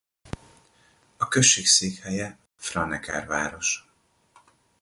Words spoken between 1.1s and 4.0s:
A község székhelye Franeker város.